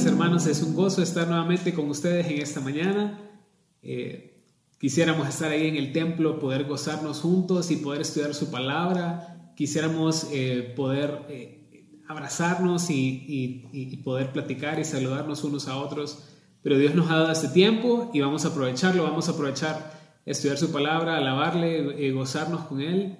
[0.00, 3.20] hermanos, es un gozo estar nuevamente con ustedes en esta mañana.
[3.82, 4.42] Eh,
[4.78, 9.52] quisiéramos estar ahí en el templo, poder gozarnos juntos y poder estudiar su palabra.
[9.54, 16.24] Quisiéramos eh, poder eh, abrazarnos y, y, poder platicar y saludarnos unos a otros.
[16.62, 19.92] Pero Dios nos ha dado este tiempo y vamos a aprovecharlo, vamos a aprovechar
[20.24, 23.18] estudiar su palabra, alabarle, gozarnos con Él.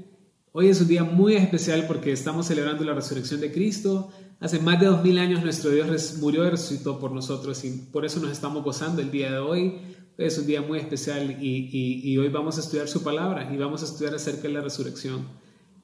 [0.52, 4.10] Hoy es un día muy especial porque estamos celebrando la resurrección de Cristo.
[4.42, 8.04] Hace más de dos mil años nuestro Dios murió y resucitó por nosotros y por
[8.04, 9.80] eso nos estamos gozando el día de hoy.
[10.18, 13.84] Es un día muy especial y, hoy vamos a estudiar su palabra y vamos a
[13.84, 15.28] estudiar acerca de la resurrección.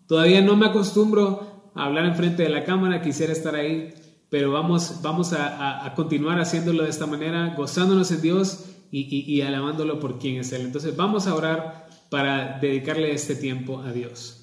[0.09, 3.95] Todavía no me acostumbro a hablar enfrente de la cámara, quisiera estar ahí,
[4.29, 9.41] pero vamos, vamos a, a continuar haciéndolo de esta manera, gozándonos en Dios y, y
[9.43, 10.62] alabándolo por quien es Él.
[10.62, 14.34] Entonces vamos a orar para dedicarle este tiempo a Dios.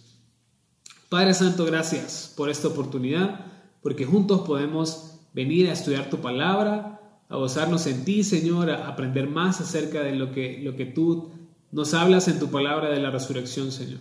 [1.10, 3.55] Padre Santo, gracias por esta oportunidad,
[3.86, 9.30] porque juntos podemos venir a estudiar tu palabra, a gozarnos en ti, Señor, a aprender
[9.30, 11.30] más acerca de lo que, lo que tú
[11.72, 14.00] nos hablas en tu palabra de la resurrección, Señor.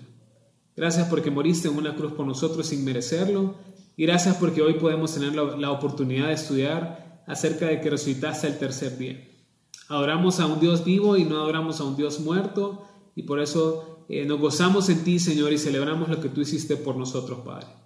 [0.75, 3.57] Gracias porque moriste en una cruz por nosotros sin merecerlo,
[3.95, 8.59] y gracias porque hoy podemos tener la, oportunidad de estudiar acerca de que resucitaste el
[8.59, 9.23] tercer día.
[9.89, 14.07] Adoramos a un Dios vivo y no adoramos a un Dios muerto, y por eso
[14.09, 17.84] eh, nos gozamos en ti, Señor, y celebramos lo que tú hiciste por nosotros, Padre.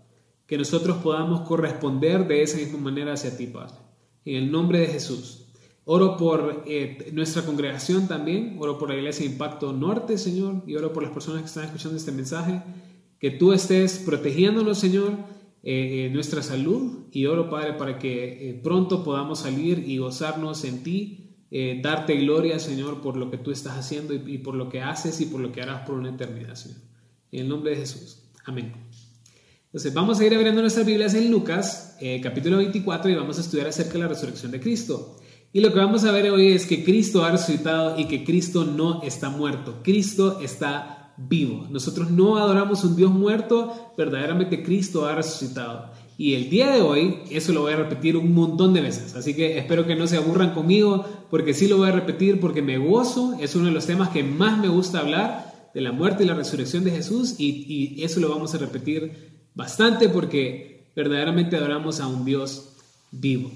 [0.49, 3.77] Que nosotros podamos corresponder de esa misma manera hacia ti, Padre.
[4.25, 5.45] En el nombre de Jesús.
[5.85, 10.93] Oro por eh, nuestra congregación también, oro por la Iglesia Impacto Norte, Señor, y oro
[10.93, 12.61] por las personas que están escuchando este mensaje.
[13.21, 15.13] Que tú estés protegiéndonos, Señor,
[15.63, 21.29] eh, nuestra salud, y oro, Padre, para que pronto podamos salir y gozarnos en ti
[21.51, 25.21] eh, darte gloria, Señor, por lo que tú estás haciendo y, por lo que haces
[25.21, 26.79] y por lo que harás por una eternidad, Señor.
[27.33, 28.23] En el nombre de Jesús.
[28.45, 28.73] Amén.
[29.69, 33.43] Entonces, vamos a ir abriendo nuestras Biblias en Lucas, eh, capítulo 24, y vamos a
[33.43, 35.19] estudiar acerca de la resurrección de Cristo.
[35.53, 38.65] Y lo que vamos a ver hoy es que Cristo ha resucitado y que Cristo
[38.65, 39.81] no está muerto.
[39.83, 41.67] Cristo está vivo.
[41.69, 45.93] Nosotros no adoramos un Dios muerto, verdaderamente Cristo ha resucitado.
[46.17, 49.17] Y el día de hoy, eso lo voy a repetir un montón de veces.
[49.17, 52.63] Así que espero que no se aburran conmigo, porque sí lo voy a repetir, porque
[52.63, 53.37] me gozo.
[53.39, 56.35] Es uno de los temas que más me gusta hablar, de la muerte y la
[56.35, 57.35] resurrección de Jesús.
[57.39, 62.71] Y, eso lo vamos a repetir bastante, porque verdaderamente adoramos a un Dios
[63.11, 63.51] vivo.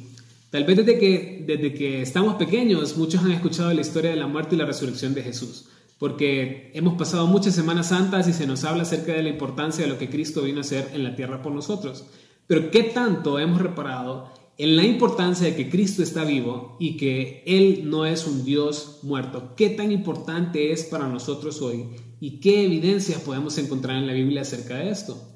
[0.51, 4.27] Tal vez desde que, desde que estamos pequeños, muchos han escuchado la historia de la
[4.27, 5.65] muerte y la resurrección de Jesús
[6.03, 9.89] porque hemos pasado muchas Semanas Santas y se nos habla acerca de la importancia de
[9.89, 12.07] lo que Cristo vino a hacer en la tierra por nosotros.
[12.49, 17.45] Pero ¿qué tanto hemos reparado en la importancia de que Cristo está vivo y que
[17.47, 19.55] Él no es un Dios muerto?
[19.57, 21.84] ¿Qué tan importante es para nosotros hoy?
[22.21, 25.31] ¿Y qué evidencias podemos encontrar en la Biblia acerca de esto?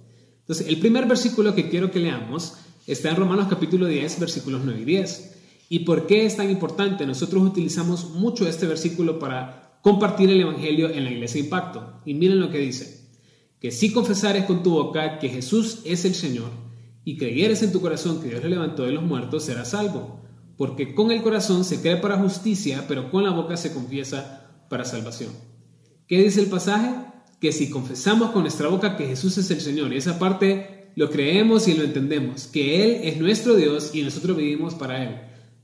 [0.47, 2.55] Entonces, el primer versículo que quiero que leamos
[2.87, 5.37] está en Romanos capítulo 10, versículos 9 y 10.
[5.71, 7.05] ¿Y por qué es tan importante?
[7.05, 12.01] Nosotros utilizamos mucho este versículo para compartir el Evangelio en la iglesia Impacto.
[12.05, 13.09] Y miren lo que dice,
[13.61, 16.51] que si confesares con tu boca que Jesús es el Señor,
[17.05, 20.21] y creyeres en tu corazón que Dios le levantó de los muertos, serás salvo.
[20.57, 24.85] Porque con el corazón se cree para justicia, pero con la boca se confiesa para
[24.85, 25.31] salvación.
[26.09, 27.07] ¿Qué dice el pasaje?
[27.41, 31.11] Que si confesamos con nuestra boca que Jesús es el Señor, y esa parte lo
[31.11, 35.17] creemos y lo entendemos, que Él es nuestro Dios y nosotros vivimos para Él.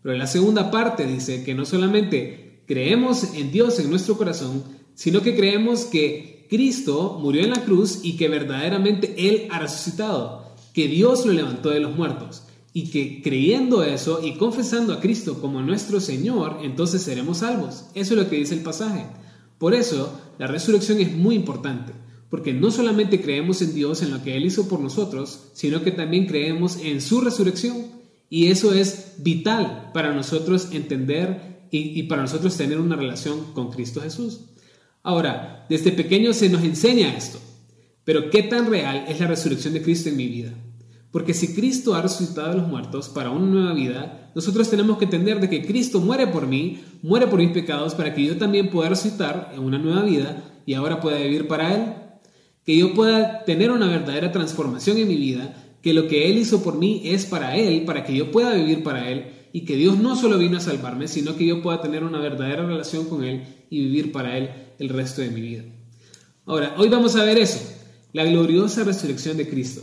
[0.03, 4.63] Pero en la segunda parte dice que no solamente creemos en Dios en nuestro corazón,
[4.95, 10.43] sino que creemos que Cristo murió en la cruz y que verdaderamente Él ha resucitado
[10.73, 15.41] que Dios lo levantó de los muertos y que creyendo eso y confesando a Cristo
[15.41, 17.85] como nuestro Señor, entonces seremos salvos.
[17.95, 19.07] Eso es lo que dice el pasaje.
[19.59, 21.93] Por eso, la resurrección es muy importante,
[22.29, 25.93] porque no solamente creemos en Dios, en lo que Él hizo por nosotros, sino que
[25.93, 27.87] también creemos en su resurrección.
[28.29, 33.71] Y eso es vital para nosotros entender y, y para nosotros tener una relación con
[33.71, 34.47] Cristo Jesús.
[35.05, 37.39] Ahora, desde pequeño se nos enseña esto.
[38.03, 40.55] Pero ¿qué tan real es la resurrección de Cristo en mi vida?
[41.13, 45.05] Porque si Cristo ha resucitado de los muertos para una nueva vida, nosotros tenemos que
[45.05, 48.71] entender de que Cristo muere por mí, muere por mis pecados, para que yo también
[48.71, 51.93] pueda resucitar en una nueva vida y ahora pueda vivir para Él.
[52.65, 56.63] Que yo pueda tener una verdadera transformación en mi vida, que lo que Él hizo
[56.63, 59.99] por mí es para Él, para que yo pueda vivir para Él, y que Dios
[59.99, 63.45] no solo vino a salvarme, sino que yo pueda tener una verdadera relación con Él
[63.69, 64.49] y vivir para Él
[64.79, 65.65] el resto de mi vida.
[66.47, 67.61] Ahora, hoy vamos a ver eso
[68.13, 69.83] la gloriosa resurrección de Cristo.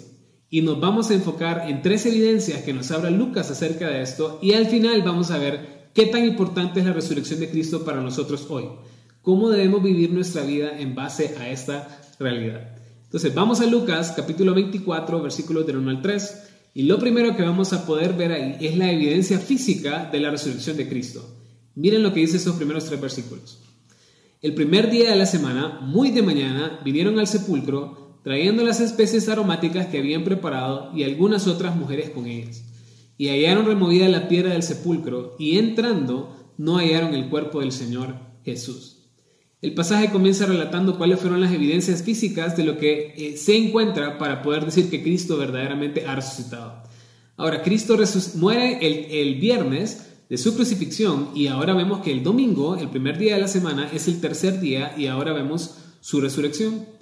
[0.49, 4.39] Y nos vamos a enfocar en tres evidencias que nos habla Lucas acerca de esto
[4.41, 8.01] y al final vamos a ver qué tan importante es la resurrección de Cristo para
[8.01, 8.65] nosotros hoy.
[9.21, 12.75] Cómo debemos vivir nuestra vida en base a esta realidad.
[13.03, 16.43] Entonces vamos a Lucas capítulo 24 versículos del 1 al 3
[16.73, 20.31] y lo primero que vamos a poder ver ahí es la evidencia física de la
[20.31, 21.35] resurrección de Cristo.
[21.75, 23.59] Miren lo que dice esos primeros tres versículos.
[24.41, 29.27] El primer día de la semana, muy de mañana, vinieron al sepulcro trayendo las especies
[29.27, 32.63] aromáticas que habían preparado y algunas otras mujeres con ellas.
[33.17, 38.13] Y hallaron removida la piedra del sepulcro y entrando no hallaron el cuerpo del Señor
[38.45, 39.09] Jesús.
[39.63, 44.19] El pasaje comienza relatando cuáles fueron las evidencias físicas de lo que eh, se encuentra
[44.19, 46.83] para poder decir que Cristo verdaderamente ha resucitado.
[47.35, 47.97] Ahora, Cristo
[48.35, 53.17] muere el, el viernes, de su crucifixión y ahora vemos que el domingo, el primer
[53.17, 56.98] día de la semana, es el tercer día y ahora vemos su resurrección.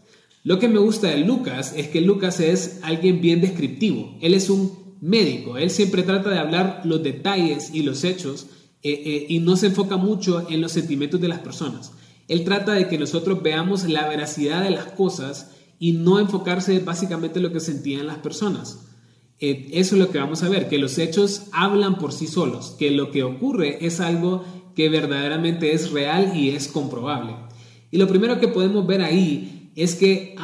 [0.47, 4.17] Lo que me gusta de Lucas es que Lucas es alguien bien descriptivo.
[4.21, 5.57] Él es un médico.
[5.57, 8.47] Él siempre trata de hablar los detalles y los hechos
[8.81, 11.91] eh, eh, y no se enfoca mucho en los sentimientos de las personas.
[12.29, 17.39] Él trata de que nosotros veamos la veracidad de las cosas y no enfocarse básicamente
[17.39, 18.85] en lo que sentían las personas.
[19.41, 22.73] Eh, eso es lo que vamos a ver, que los hechos hablan por sí solos,
[22.79, 24.45] que lo que ocurre es algo
[24.77, 27.35] que verdaderamente es real y es comprobable.
[27.91, 30.35] Y lo primero que podemos ver ahí es que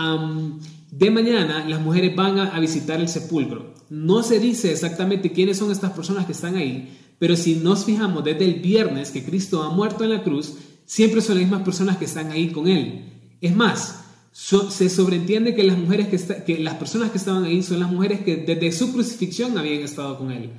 [0.91, 3.73] de mañana las mujeres van a, visitar el sepulcro.
[3.89, 8.23] No se dice exactamente quiénes son estas personas que están ahí, pero si nos fijamos
[8.23, 10.53] desde el viernes que Cristo ha muerto en la cruz,
[10.85, 13.05] siempre son las mismas personas que están ahí con Él.
[13.41, 14.03] Es más,
[14.33, 16.07] se sobreentiende que las mujeres
[16.45, 20.17] que las personas que estaban ahí son las mujeres que desde su crucifixión habían estado
[20.17, 20.49] con él.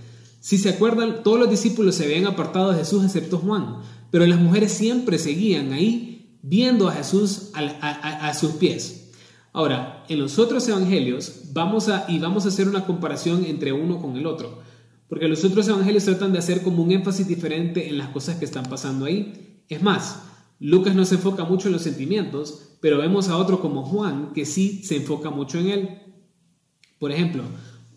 [0.41, 3.79] Si se acuerdan, todos los discípulos se habían apartado de Jesús excepto Juan,
[4.13, 6.14] pero las mujeres siempre seguían ahí
[6.47, 9.13] viendo a Jesús a, sus pies.
[9.55, 13.99] Ahora, en los otros evangelios vamos a y vamos a hacer una comparación entre uno
[14.01, 14.59] con el otro,
[15.09, 18.45] porque los otros evangelios tratan de hacer como un énfasis diferente en las cosas que
[18.45, 19.63] están pasando ahí.
[19.71, 20.23] Es más,
[20.61, 24.45] Lucas no se enfoca mucho en los sentimientos, pero vemos a otro como Juan que
[24.45, 25.99] sí se enfoca mucho en él.
[26.99, 27.43] Por ejemplo,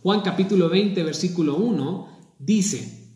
[0.04, 2.08] Juan capítulo 20, versículo 1
[2.40, 3.12] dice,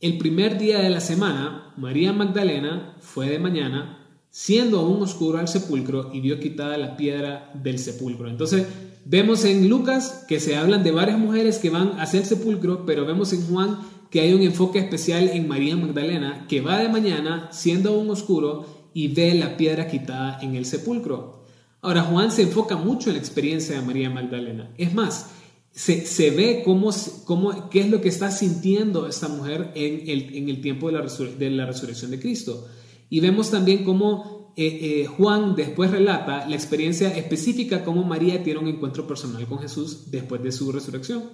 [0.00, 4.01] el primer día de la semana, María Magdalena fue de mañana,
[4.32, 8.28] siendo aún oscuro al sepulcro y vio quitada la piedra del sepulcro.
[8.28, 8.66] Entonces,
[9.04, 13.06] vemos en Lucas que se hablan de varias mujeres que van hacia el sepulcro, pero
[13.06, 13.78] vemos en Juan
[14.10, 18.90] que hay un enfoque especial en María Magdalena, que va de mañana, siendo aún oscuro,
[18.94, 21.44] y ve la piedra quitada en el sepulcro.
[21.80, 24.70] Ahora, Juan se enfoca mucho en la experiencia de María Magdalena.
[24.76, 25.30] Es más,
[25.72, 26.90] se, ve cómo,
[27.24, 30.98] cómo, qué es lo que está sintiendo esta mujer en el, en el tiempo de
[30.98, 31.06] la,
[31.38, 32.68] de la, resurrección de Cristo.
[33.12, 38.58] Y vemos también cómo eh, eh, Juan después relata la experiencia específica, cómo María tiene
[38.58, 41.24] un encuentro personal con Jesús después de su resurrección.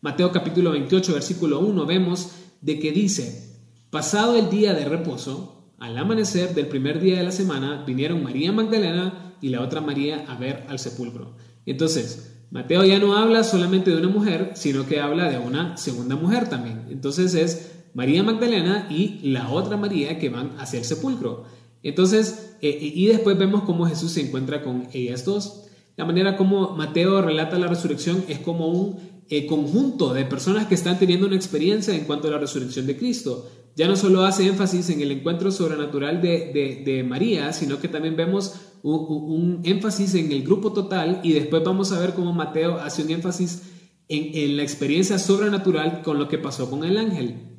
[0.00, 2.30] Mateo capítulo 28, versículo 1, vemos
[2.62, 3.54] de que dice,
[3.90, 8.50] pasado el día de reposo, al amanecer del primer día de la semana vinieron María
[8.50, 11.36] Magdalena y la otra María a ver al sepulcro.
[11.66, 16.16] Entonces, Mateo ya no habla solamente de una mujer, sino que habla de una segunda
[16.16, 16.86] mujer también.
[16.88, 21.44] Entonces es María Magdalena y la otra María que van hacia el sepulcro.
[21.82, 25.62] Entonces, eh, eh, y después vemos cómo Jesús se encuentra con ellas dos.
[25.96, 28.98] La manera como Mateo relata la resurrección es como un
[29.30, 32.98] eh, conjunto de personas que están teniendo una experiencia en cuanto a la resurrección de
[32.98, 38.16] Cristo ya no solo hace énfasis en el encuentro sobrenatural de, María, sino que también
[38.16, 43.02] vemos un, énfasis en el grupo total y después vamos a ver cómo Mateo hace
[43.02, 43.64] un énfasis
[44.08, 47.55] en, en la experiencia sobrenatural con lo que pasó con el ángel.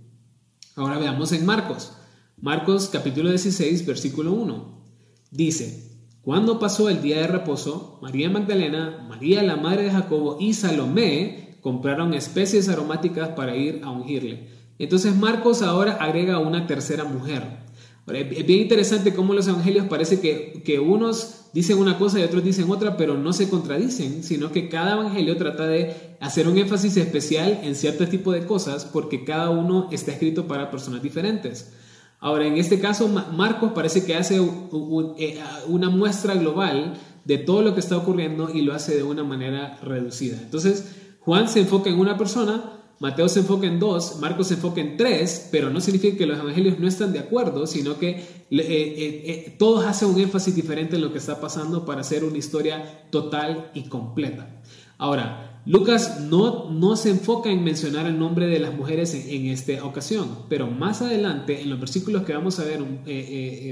[0.78, 1.94] Ahora veamos en Marcos.
[2.40, 4.84] Marcos capítulo 16, versículo 1.
[5.32, 10.54] Dice, cuando pasó el día de reposo, María Magdalena, María la madre de Jacobo y
[10.54, 14.50] Salomé compraron especies aromáticas para ir a ungirle.
[14.78, 17.66] Entonces Marcos ahora agrega una tercera mujer.
[18.14, 22.44] es bien interesante cómo los evangelios parece que, que, unos dicen una cosa y otros
[22.44, 26.96] dicen otra, pero no se contradicen, sino que cada evangelio trata de hacer un énfasis
[26.98, 31.74] especial en cierto tipo de cosas porque cada uno está escrito para personas diferentes.
[32.20, 36.94] Ahora, en este caso, Marcos parece que hace eh, una muestra global
[37.26, 40.38] de todo lo que está ocurriendo y lo hace de una manera reducida.
[40.40, 44.82] Entonces, Juan se enfoca en una persona, Mateo se enfoca en dos, Marcos se enfoca
[44.82, 48.26] en tres, pero no significa que los evangelios no están de acuerdo, sino que eh,
[48.50, 52.40] eh, eh, todos hacen un énfasis diferente en lo que está pasando para hacer una
[52.40, 54.62] historia total y completa.
[54.98, 59.86] Ahora, Lucas no, no se enfoca en mencionar el nombre de las mujeres en, esta
[59.86, 62.84] ocasión, pero más adelante, en los versículos que vamos a ver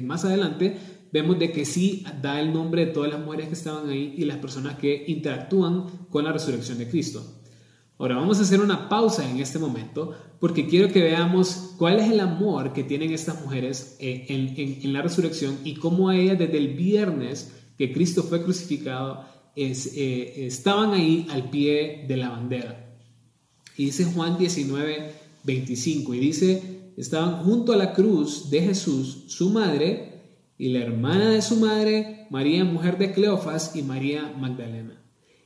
[0.03, 0.77] más adelante,
[1.11, 4.25] vemos de que sí da el nombre de todas las mujeres que estaban ahí y
[4.25, 7.25] las personas que interactúan con la resurrección de Cristo.
[7.97, 12.11] Ahora vamos a hacer una pausa en este momento porque quiero que veamos cuál es
[12.11, 17.53] el amor que tienen estas mujeres en, la resurrección y cómo ellas desde el viernes
[17.77, 19.25] que Cristo fue crucificado
[19.55, 22.97] eh, estaban ahí al pie de la bandera.
[23.77, 29.49] Y dice Juan 19, 25, y dice, estaban junto a la cruz de Jesús su
[29.51, 30.15] madre
[30.57, 35.04] y la hermana de su madre, María, mujer de Cleofas, y María Magdalena.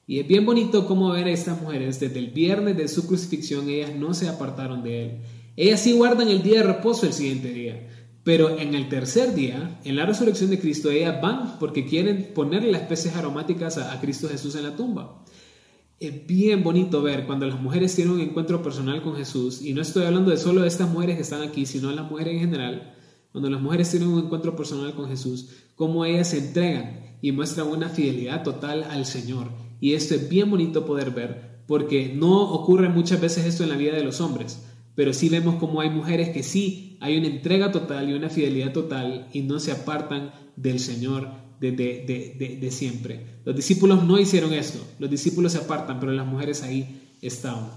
[0.10, 3.70] Y es bien bonito cómo ver a estas mujeres desde el viernes de su crucifixión,
[3.70, 5.12] ellas no se apartaron de él.
[5.56, 7.88] Ellas sí guardan el día de reposo el siguiente día,
[8.24, 12.72] pero en el tercer día, en la resurrección de Cristo, ellas van porque quieren ponerle
[12.72, 15.24] las especies aromáticas a, Cristo Jesús en la tumba.
[16.00, 19.84] Es bien bonito ver cuando las mujeres tienen un encuentro personal con Jesús, y no
[19.84, 22.40] estoy hablando de solo de estas mujeres que están aquí, sino de las mujeres en
[22.40, 22.96] general,
[23.32, 27.68] cuando las mujeres tienen un encuentro personal con Jesús, cómo ellas se entregan y muestran
[27.68, 29.69] una fidelidad total al Señor.
[29.80, 33.78] Y esto es bien bonito poder ver, porque no ocurre muchas veces esto en la
[33.78, 34.64] vida de los hombres,
[34.96, 38.74] pero sí vemos cómo hay mujeres que sí hay una entrega total y una fidelidad
[38.74, 43.26] total y no se apartan del Señor de, de, siempre.
[43.46, 47.72] Los discípulos no hicieron esto, los discípulos se apartan, pero las mujeres ahí estaban.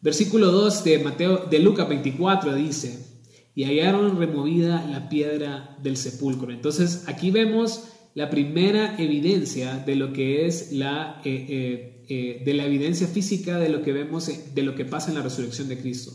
[0.00, 3.06] Versículo 2 de Mateo de Lucas 24 dice,
[3.54, 6.52] y hallaron removida la piedra del sepulcro.
[6.52, 12.54] Entonces aquí vemos la primera evidencia de lo que es la, eh, eh, eh, de
[12.54, 15.78] la evidencia física de lo que vemos, de lo que pasa en la resurrección de
[15.78, 16.12] Cristo.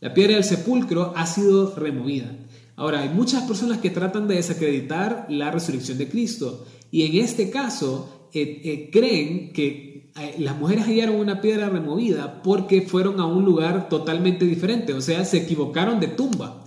[0.00, 2.36] La piedra del sepulcro ha sido removida.
[2.76, 7.50] Ahora, hay muchas personas que tratan de desacreditar la resurrección de Cristo y en este
[7.50, 14.46] caso creen que las mujeres hallaron una piedra removida porque fueron a un lugar totalmente
[14.46, 16.61] diferente, o sea, se equivocaron de tumba.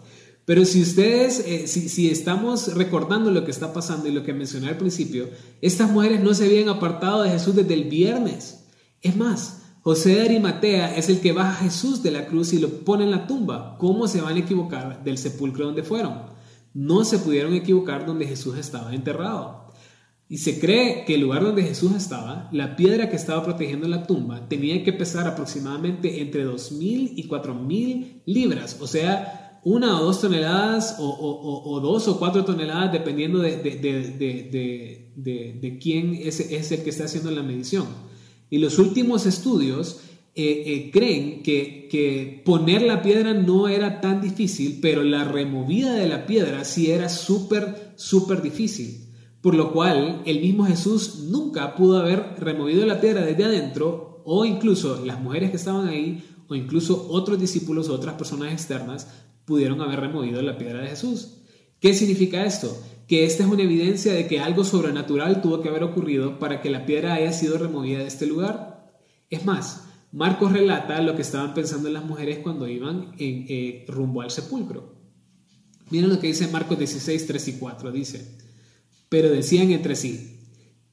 [0.45, 4.69] Pero si ustedes, eh, si, estamos recordando lo que está pasando y lo que mencioné
[4.69, 5.27] al principio,
[5.59, 8.67] estas mujeres no se habían apartado de Jesús desde el viernes.
[9.01, 12.59] Es más, José de Arimatea es el que baja a Jesús de la cruz y
[12.59, 13.75] lo pone en la tumba.
[13.79, 16.23] ¿Cómo se van a equivocar del sepulcro donde fueron?
[16.75, 19.65] No se pudieron equivocar donde Jesús estaba enterrado.
[20.27, 24.07] Y se cree que el lugar donde Jesús estaba, la piedra que estaba protegiendo la
[24.07, 30.21] tumba, tenía que pesar aproximadamente entre 2.000 y 4.000 libras, o sea, una o dos
[30.21, 33.57] toneladas o, dos o cuatro toneladas dependiendo de,
[35.15, 37.87] de, quién es, es, el que está haciendo la medición.
[38.51, 40.01] Y los últimos estudios
[40.35, 45.95] eh, eh, creen que, que, poner la piedra no era tan difícil, pero la removida
[45.95, 49.07] de la piedra sí era súper, súper difícil.
[49.41, 54.45] Por lo cual el mismo Jesús nunca pudo haber removido la piedra desde adentro o
[54.45, 59.07] incluso las mujeres que estaban ahí o incluso otros discípulos o otras personas externas
[59.45, 61.37] pudieron haber removido la piedra de Jesús.
[61.79, 62.75] ¿Qué significa esto?
[63.07, 66.69] Que esta es una evidencia de que algo sobrenatural tuvo que haber ocurrido para que
[66.69, 68.91] la piedra haya sido removida de este lugar.
[69.29, 74.21] Es más, Marcos relata lo que estaban pensando las mujeres cuando iban en, eh, rumbo
[74.21, 74.95] al sepulcro.
[75.91, 77.91] Miren lo que dice Marcos 16, 3 y 4.
[77.91, 78.37] Dice,
[79.09, 80.39] pero decían entre sí,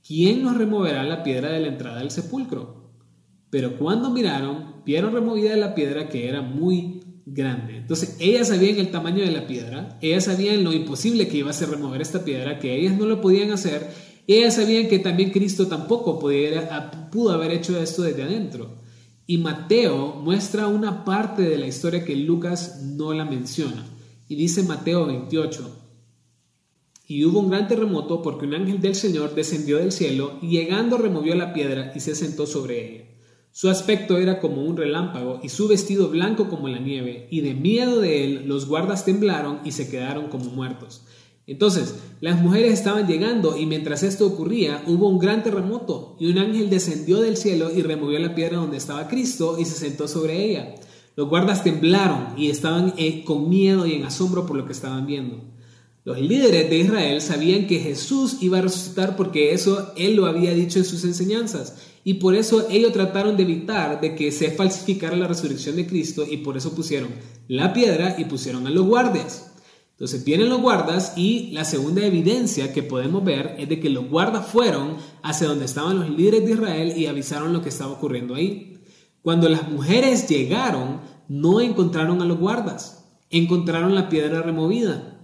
[0.06, 2.90] ¿quién nos removerá la piedra de la entrada del sepulcro?
[3.48, 7.76] Pero cuando miraron, vieron removida la piedra que era muy grande.
[7.76, 11.54] Entonces, ellas sabían el tamaño de la piedra, ellas sabían lo imposible que iba a
[11.54, 13.90] ser remover esta piedra, que ellas no lo podían hacer,
[14.26, 18.76] ellas sabían que también Cristo tampoco pudo haber hecho esto desde adentro.
[19.26, 23.86] Y Mateo muestra una parte de la historia que Lucas no la menciona.
[24.28, 25.82] Y dice Mateo 28,
[27.12, 30.96] y hubo un gran terremoto porque un ángel del Señor descendió del cielo y llegando
[30.96, 33.04] removió la piedra y se sentó sobre ella.
[33.54, 37.52] Su aspecto era como un relámpago y su vestido blanco como la nieve, y de
[37.52, 41.02] miedo de él los guardas temblaron y se quedaron como muertos.
[41.46, 46.38] Entonces, las mujeres estaban llegando y mientras esto ocurría hubo un gran terremoto y un
[46.38, 50.42] ángel descendió del cielo y removió la piedra donde estaba Cristo y se sentó sobre
[50.42, 50.74] ella.
[51.14, 55.04] Los guardas temblaron y estaban eh, con miedo y en asombro por lo que estaban
[55.04, 55.42] viendo.
[56.04, 60.54] Los líderes de Israel sabían que Jesús iba a resucitar porque eso él lo había
[60.54, 65.16] dicho en sus enseñanzas y por eso ellos trataron de evitar de que se falsificara
[65.16, 67.10] la resurrección de Cristo y por eso pusieron
[67.48, 69.52] la piedra y pusieron a los guardias.
[69.92, 74.08] Entonces vienen los guardas y la segunda evidencia que podemos ver es de que los
[74.08, 78.34] guardas fueron hacia donde estaban los líderes de Israel y avisaron lo que estaba ocurriendo
[78.34, 78.80] ahí.
[79.22, 85.20] Cuando las mujeres llegaron, no encontraron a los guardas, encontraron la piedra removida.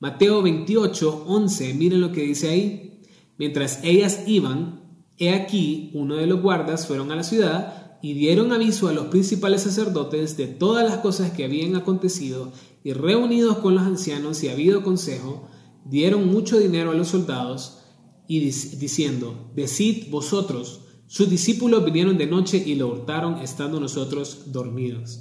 [0.00, 3.02] Mateo 28, 11, miren lo que dice ahí.
[3.36, 4.81] Mientras ellas iban,
[5.22, 9.06] He aquí, uno de los guardas fueron a la ciudad y dieron aviso a los
[9.06, 12.52] principales sacerdotes de todas las cosas que habían acontecido
[12.82, 15.48] y reunidos con los ancianos y habido consejo,
[15.84, 17.84] dieron mucho dinero a los soldados
[18.26, 25.20] y diciendo, decid vosotros, sus discípulos vinieron de noche y lo hurtaron estando nosotros dormidos.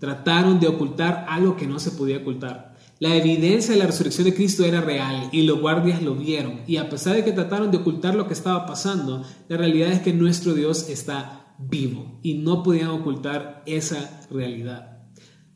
[0.00, 2.75] Trataron de ocultar algo que no se podía ocultar.
[2.98, 6.60] La evidencia de la resurrección de Cristo era real y los guardias lo vieron.
[6.66, 10.00] Y a pesar de que trataron de ocultar lo que estaba pasando, la realidad es
[10.00, 15.02] que nuestro Dios está vivo y no podían ocultar esa realidad.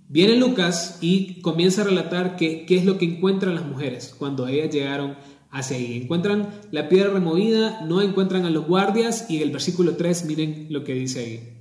[0.09, 4.75] Viene Lucas y comienza a relatar qué es lo que encuentran las mujeres cuando ellas
[4.75, 5.17] llegaron
[5.51, 5.97] hacia ahí.
[6.03, 10.85] Encuentran la piedra removida, no encuentran a los guardias y el versículo 3 miren lo
[10.85, 11.57] que dice ahí.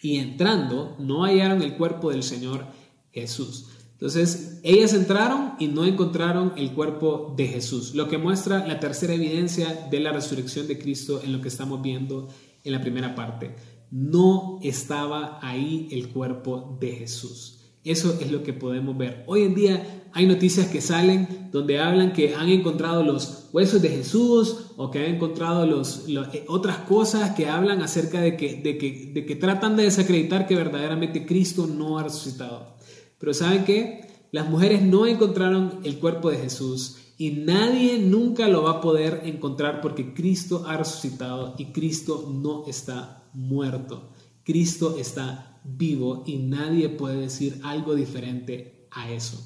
[0.00, 2.64] Y entrando, no hallaron el cuerpo del Señor
[3.12, 3.66] Jesús.
[4.00, 9.14] Entonces, ellas entraron y no encontraron el cuerpo de Jesús, lo que muestra la tercera
[9.14, 12.28] evidencia de la resurrección de Cristo en lo que estamos viendo
[12.62, 13.56] en la primera parte.
[13.90, 17.58] No estaba ahí el cuerpo de Jesús.
[17.82, 19.24] Eso es lo que podemos ver.
[19.26, 23.88] Hoy en día hay noticias que salen donde hablan que han encontrado los huesos de
[23.88, 28.78] Jesús o que han encontrado los, eh, otras cosas que hablan acerca de que, de,
[28.78, 32.77] que, de que tratan de desacreditar que verdaderamente Cristo no ha resucitado.
[33.18, 34.08] Pero ¿saben qué?
[34.30, 39.22] Las mujeres no encontraron el cuerpo de Jesús y nadie nunca lo va a poder
[39.24, 44.10] encontrar porque Cristo ha resucitado y Cristo no está muerto.
[44.44, 49.42] Cristo está vivo y nadie puede decir algo diferente a eso.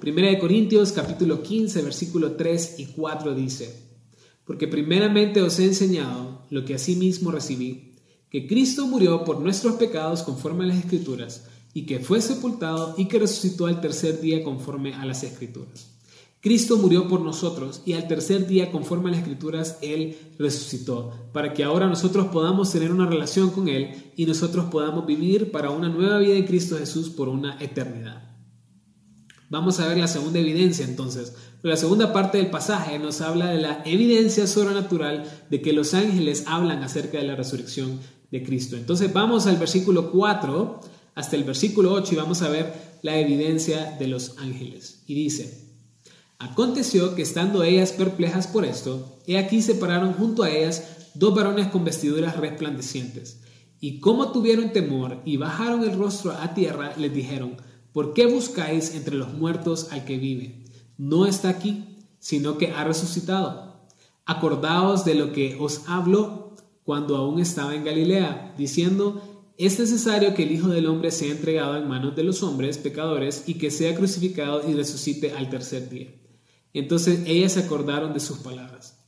[0.00, 3.82] Primera de Corintios capítulo 15 versículo 3 y 4 dice,
[4.44, 7.94] porque primeramente os he enseñado lo que asimismo recibí,
[8.28, 13.06] que Cristo murió por nuestros pecados conforme a las escrituras, y que fue sepultado y
[13.06, 15.92] que resucitó al tercer día conforme a las escrituras.
[16.42, 21.54] Cristo murió por nosotros y al tercer día, conforme a las escrituras, Él resucitó, para
[21.54, 25.88] que ahora nosotros podamos tener una relación con Él y nosotros podamos vivir para una
[25.88, 28.32] nueva vida en Cristo Jesús por una eternidad.
[29.50, 31.36] Vamos a ver la segunda evidencia entonces.
[31.62, 36.44] La segunda parte del pasaje nos habla de la evidencia sobrenatural de que los ángeles
[36.48, 38.00] hablan acerca de la resurrección
[38.32, 38.76] de Cristo.
[38.76, 40.80] Entonces vamos al versículo 4
[41.14, 45.02] hasta el versículo 8 y vamos a ver la evidencia de los ángeles.
[45.06, 45.62] Y dice,
[46.42, 51.32] Aconteció que estando ellas perplejas por esto, he aquí se pararon junto a ellas dos
[51.36, 53.40] varones con vestiduras resplandecientes.
[53.78, 57.58] Y como tuvieron temor y bajaron el rostro a tierra, les dijeron,
[57.92, 60.64] ¿por qué buscáis entre los muertos al que vive?
[60.98, 61.84] No está aquí,
[62.18, 63.76] sino que ha resucitado.
[64.26, 69.31] Acordaos de lo que os habló cuando aún estaba en Galilea, diciendo,
[69.66, 73.44] es necesario que el Hijo del Hombre sea entregado en manos de los hombres pecadores
[73.46, 76.08] y que sea crucificado y resucite al tercer día.
[76.74, 78.98] Entonces ellas se acordaron de sus palabras.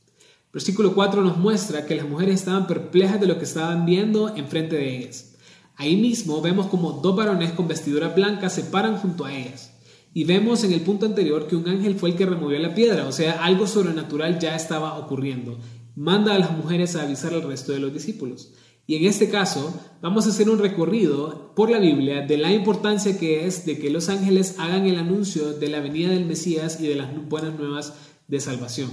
[0.53, 4.77] Versículo 4 nos muestra que las mujeres estaban perplejas de lo que estaban viendo enfrente
[4.77, 5.35] de ellas.
[5.75, 9.73] Ahí mismo vemos como dos varones con vestidura blanca se paran junto a ellas.
[10.13, 13.05] Y vemos en el punto anterior que un ángel fue el que removió la piedra,
[13.05, 15.59] o sea, algo sobrenatural ya estaba ocurriendo.
[15.97, 18.53] Manda a las mujeres a avisar al resto de los discípulos.
[18.87, 23.17] Y en este caso vamos a hacer un recorrido por la Biblia de la importancia
[23.17, 26.87] que es de que los ángeles hagan el anuncio de la venida del Mesías y
[26.87, 27.93] de las buenas nuevas
[28.27, 28.89] de salvación.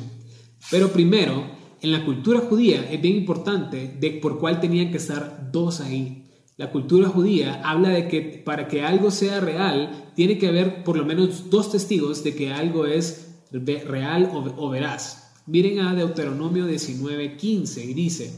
[0.70, 1.44] Pero primero,
[1.82, 6.22] en la cultura judía es bien importante por cuál tenían que estar dos ahí.
[6.56, 10.96] La cultura judía habla de que para que algo sea real, tiene que haber por
[10.96, 15.32] lo menos dos testigos de que algo es real o, veraz.
[15.46, 18.32] Miren a Deuteronomio 19:15 y dice,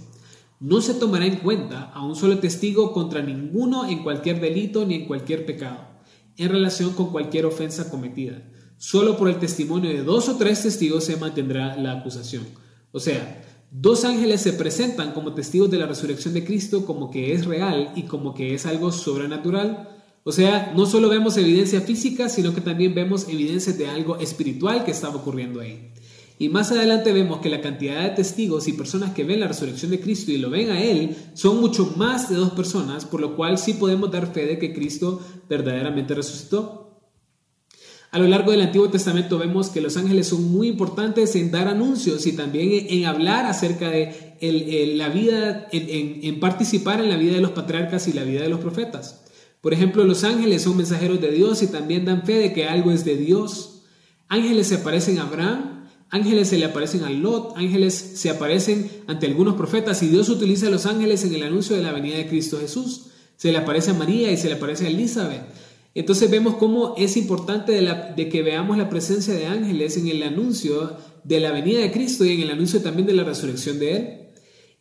[0.60, 4.94] no se tomará en cuenta a un solo testigo contra ninguno en cualquier delito ni
[4.94, 5.78] en cualquier pecado,
[6.36, 8.42] en relación con cualquier ofensa cometida.
[8.76, 12.44] Solo por el testimonio de dos o tres testigos se mantendrá la acusación.
[12.92, 17.32] O sea, dos ángeles se presentan como testigos de la resurrección de Cristo como que
[17.32, 19.88] es real y como que es algo sobrenatural.
[20.22, 24.84] O sea, no solo vemos evidencia física, sino que también vemos evidencia de algo espiritual
[24.84, 25.92] que estaba ocurriendo ahí.
[26.38, 29.92] Y más adelante vemos que la cantidad de testigos y personas que ven la resurrección
[29.92, 33.36] de Cristo y lo ven a Él son mucho más de dos personas, por lo
[33.36, 36.80] cual sí podemos dar fe de que Cristo verdaderamente resucitó.
[38.10, 41.68] A lo largo del Antiguo Testamento vemos que los ángeles son muy importantes en dar
[41.68, 44.36] anuncios y también en hablar acerca de
[44.96, 48.48] la vida, en, en participar en la vida de los patriarcas y la vida de
[48.48, 49.24] los profetas.
[49.60, 52.90] Por ejemplo, los ángeles son mensajeros de Dios y también dan fe de que algo
[52.92, 53.82] es de Dios.
[54.28, 55.73] Ángeles se aparecen a Abraham
[56.14, 60.68] Ángeles se le aparecen a Lot, ángeles se aparecen ante algunos profetas y Dios utiliza
[60.68, 63.06] a los ángeles en el anuncio de la venida de Cristo Jesús.
[63.36, 65.42] Se le aparece a María y se le aparece a Elizabeth.
[65.92, 70.96] Entonces vemos cómo es importante de, que veamos la presencia de ángeles en el anuncio
[71.24, 74.18] de la venida de Cristo y en el anuncio también de la resurrección de Él.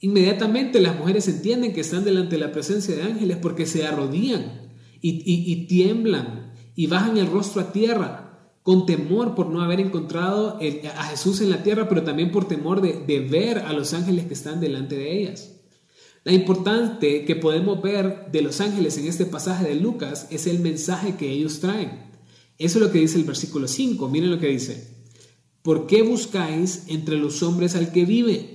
[0.02, 4.70] Inmediatamente las mujeres entienden que están delante de la presencia de ángeles porque se arrodillan
[5.02, 8.33] y tiemblan y bajan el rostro a tierra
[8.64, 10.58] con temor por no haber encontrado
[10.98, 14.34] a Jesús en la tierra, pero también por temor de, ver a los ángeles que
[14.34, 15.52] están delante de ellas.
[16.24, 20.60] La importante que podemos ver de los ángeles en este pasaje de Lucas es el
[20.60, 22.12] mensaje que ellos traen.
[22.58, 24.08] Eso es lo que dice el versículo 5.
[24.08, 24.88] Miren lo que dice.
[25.62, 28.54] ¿Por qué buscáis entre los hombres al que vive?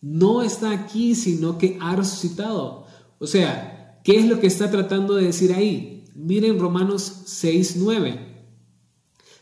[0.00, 2.86] no está aquí, sino que ha resucitado.
[3.18, 6.04] O sea, ¿qué es lo que está tratando de decir ahí?
[6.14, 8.35] Miren Romanos 6, 9.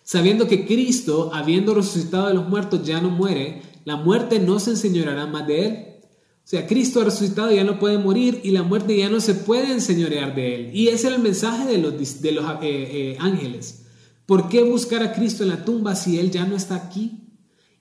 [0.04, 4.70] Sabiendo que Cristo, habiendo resucitado de los muertos, ya no muere, la muerte no se
[4.70, 5.86] enseñoreará más de él.
[6.44, 9.32] O sea, Cristo ha resucitado ya no puede morir y la muerte ya no se
[9.32, 10.70] puede enseñorear de él.
[10.74, 13.86] Y ese es el mensaje de los, de los eh, eh, ángeles.
[14.26, 17.22] ¿Por qué buscar a Cristo en la tumba si él ya no está aquí?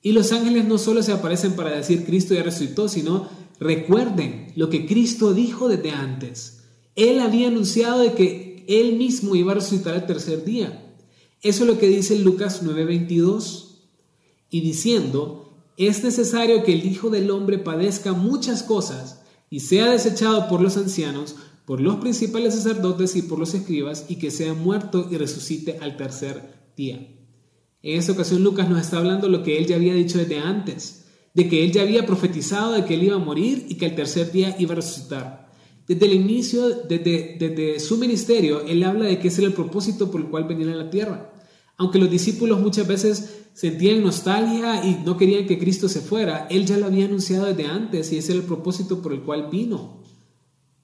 [0.01, 3.27] Y los ángeles no solo se aparecen para decir Cristo ya resucitó, sino
[3.59, 6.63] recuerden lo que Cristo dijo desde antes.
[6.95, 10.82] Él había anunciado de que él mismo iba a resucitar el tercer día.
[11.43, 13.69] Eso es lo que dice Lucas 9:22.
[14.49, 20.47] Y diciendo, es necesario que el Hijo del Hombre padezca muchas cosas y sea desechado
[20.47, 25.07] por los ancianos, por los principales sacerdotes y por los escribas, y que sea muerto
[25.09, 27.07] y resucite al tercer día.
[27.81, 31.05] En esta ocasión Lucas nos está hablando lo que él ya había dicho desde antes,
[31.33, 33.95] de que él ya había profetizado de que él iba a morir y que el
[33.95, 35.51] tercer día iba a resucitar.
[35.87, 40.11] Desde el inicio, desde, desde su ministerio, él habla de que ese era el propósito
[40.11, 41.32] por el cual venía a la tierra.
[41.83, 46.65] Aunque los discípulos muchas veces sentían nostalgia y no querían que Cristo se fuera, él
[46.65, 50.01] ya lo había anunciado desde antes y ese era el propósito por el cual vino.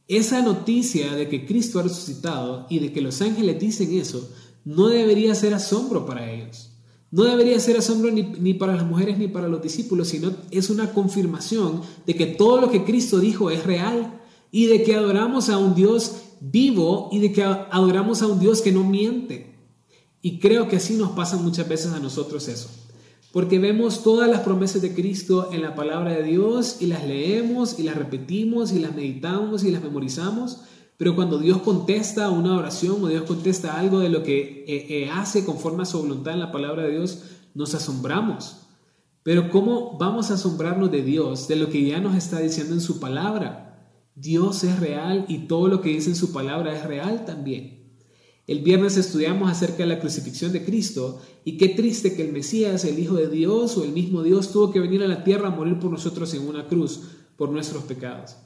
[0.10, 4.30] Esa noticia de que Cristo ha resucitado y de que los ángeles dicen eso
[4.66, 6.72] no debería ser asombro para ellos.
[7.12, 10.92] No debería ser asombro ni, para las mujeres ni para los discípulos, sino es una
[10.92, 14.20] confirmación de que todo lo que Cristo dijo es real
[14.52, 18.62] y de que adoramos a un Dios vivo y de que adoramos a un Dios
[18.62, 19.59] que no miente.
[20.22, 22.70] Y creo que así nos pasa muchas veces a nosotros eso.
[23.32, 27.80] Porque vemos todas las promesas de Cristo en la palabra de Dios y las leemos
[27.80, 30.62] y las repetimos y las meditamos y las memorizamos,
[30.98, 35.10] pero cuando Dios contesta una oración o Dios contesta algo de lo que eh, eh,
[35.10, 38.58] hace conforme a su voluntad en la palabra de Dios, nos asombramos.
[39.24, 42.82] Pero ¿cómo vamos a asombrarnos de Dios, de lo que ya nos está diciendo en
[42.82, 43.88] su palabra?
[44.16, 47.79] Dios es real y todo lo que dice en su palabra es real también.
[48.50, 52.84] El viernes estudiamos acerca de la crucifixión de Cristo y qué triste que el Mesías,
[52.84, 55.56] el Hijo de Dios o el mismo Dios, tuvo que venir a la tierra a
[55.56, 57.00] morir por nosotros en una cruz
[57.38, 58.38] por nuestros pecados.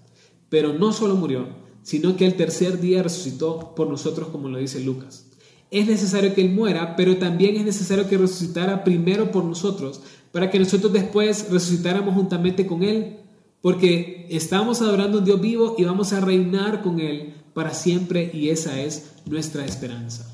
[0.50, 1.48] Pero no solo murió,
[1.84, 5.28] sino que el tercer día resucitó por nosotros, como lo dice Lucas.
[5.72, 10.02] Es necesario que Él muera, pero también es necesario que resucitara primero por nosotros,
[10.34, 13.20] para que nosotros después resucitáramos juntamente con Él,
[13.62, 18.32] porque estamos adorando a un Dios vivo y vamos a reinar con Él para siempre
[18.34, 20.30] y esa es nuestra esperanza.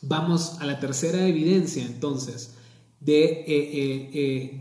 [0.00, 2.54] Vamos a la tercera evidencia entonces
[3.00, 4.10] de, eh, eh,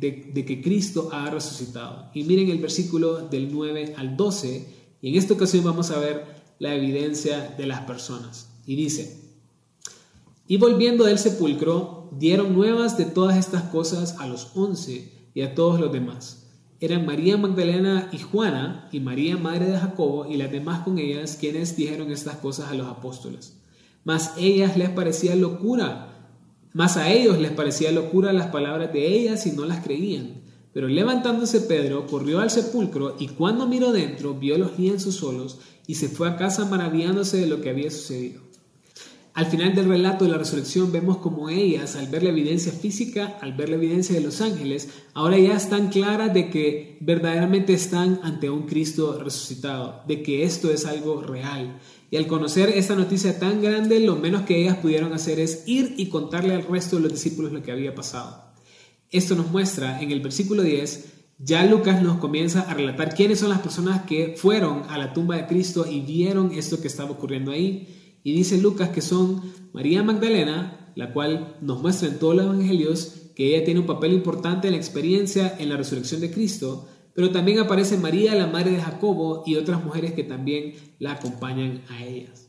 [0.02, 2.10] eh, de, que Cristo ha resucitado.
[2.14, 4.68] Y miren el versículo del 9 al 12
[5.02, 6.26] y en esta ocasión vamos a ver
[6.60, 8.50] la evidencia de las personas.
[8.66, 9.20] Y dice,
[10.48, 15.56] y volviendo del sepulcro, dieron nuevas de todas estas cosas a los once y a
[15.56, 16.40] todos los demás.
[16.82, 21.38] Eran María Magdalena y Juana, y María madre de Jacobo, y las demás con ellas,
[21.39, 23.56] quienes dijeron estas cosas a los apóstoles.
[24.04, 26.32] Mas ellas les parecía locura,
[26.74, 30.41] mas a ellos les parecía locura las palabras de ellas y no las creían.
[30.74, 35.96] Pero levantándose Pedro, corrió al sepulcro y cuando miró dentro, vio los lienzos solos y
[35.96, 38.41] se fue a casa maravillándose de lo que había sucedido.
[39.34, 43.38] Al final del relato de la resurrección vemos como ellas, al ver la evidencia física,
[43.41, 48.20] al ver la evidencia de los ángeles, ahora ya están claras de que verdaderamente están
[48.24, 51.80] ante un Cristo resucitado, de que esto es algo real.
[52.10, 55.94] Y al conocer esta noticia tan grande, lo menos que ellas pudieron hacer es ir
[55.96, 58.52] y contarle al resto de los discípulos lo que había pasado.
[59.12, 61.06] Esto nos muestra en el versículo 10,
[61.39, 65.38] ya Lucas nos comienza a relatar quiénes son las personas que fueron a la tumba
[65.38, 68.01] de Cristo y vieron esto que estaba ocurriendo ahí.
[68.24, 69.42] Y dice Lucas que son
[69.74, 74.14] María Magdalena, la cual nos muestra en todos los evangelios que ella tiene un papel
[74.14, 78.72] importante en la experiencia en la resurrección de Cristo, pero también aparece María, la madre
[78.72, 82.48] de Jacobo, y otras mujeres que también la acompañan a ellas.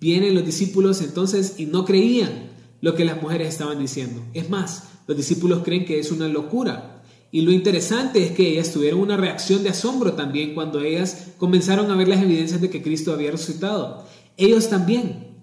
[0.00, 4.22] Vienen los discípulos entonces y no creían lo que las mujeres estaban diciendo.
[4.34, 7.02] Es más, los discípulos creen que es una locura.
[7.30, 11.90] Y lo interesante es que ellas tuvieron una reacción de asombro también cuando ellas comenzaron
[11.90, 14.06] a ver las evidencias de que Cristo había resucitado.
[14.38, 15.36] Ellos también,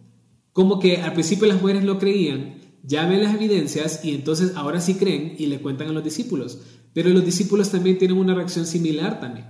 [0.54, 4.82] como que al principio las mujeres no creían, ya ven las evidencias y entonces ahora
[4.82, 6.60] sí creen y le cuentan a los discípulos.
[6.94, 9.48] Pero los discípulos también tienen una reacción similar también,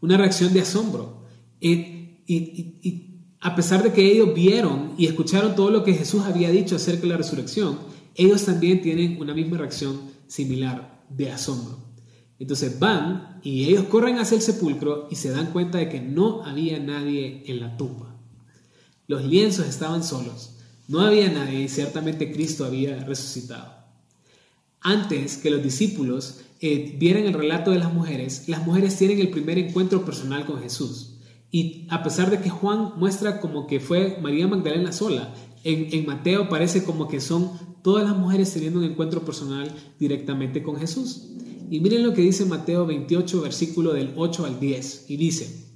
[0.00, 1.22] una reacción de asombro.
[1.60, 3.08] Y, y
[3.40, 7.02] a pesar de que ellos vieron y escucharon todo lo que Jesús había dicho acerca
[7.02, 7.78] de la resurrección,
[8.16, 11.78] ellos también tienen una misma reacción similar de asombro.
[12.40, 16.44] Entonces van y ellos corren hacia el sepulcro y se dan cuenta de que no
[16.44, 18.17] había nadie en la tumba.
[19.08, 20.50] Los lienzos estaban solos,
[20.86, 23.76] no había nadie y ciertamente Cristo había resucitado.
[24.80, 29.30] antes que los discípulos eh, vieran el relato de las mujeres, las mujeres tienen el
[29.30, 31.16] primer encuentro personal con Jesús.
[31.50, 36.06] Y a pesar de que Juan muestra como que fue María Magdalena sola, en, en,
[36.06, 37.50] Mateo parece como que son
[37.82, 41.28] todas las mujeres teniendo un encuentro personal directamente con Jesús.
[41.70, 45.06] Y miren lo que dice Mateo 28, versículo del 8 al 10.
[45.08, 45.66] Y dice,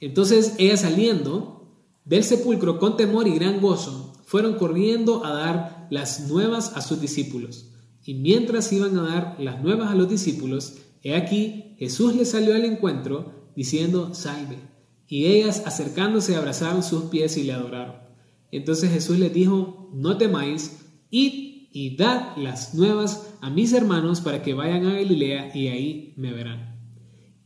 [0.00, 1.61] entonces ella saliendo
[2.04, 7.00] del sepulcro con temor y gran gozo, fueron corriendo a dar las nuevas a sus
[7.00, 7.66] discípulos.
[8.04, 12.54] Y mientras iban a dar las nuevas a los discípulos, he aquí Jesús les salió
[12.54, 14.58] al encuentro diciendo, salve.
[15.06, 17.96] Y ellas acercándose abrazaron sus pies y le adoraron.
[18.50, 20.78] Entonces Jesús les dijo, no temáis,
[21.10, 26.14] id y dad las nuevas a mis hermanos para que vayan a Galilea y ahí
[26.16, 26.76] me verán.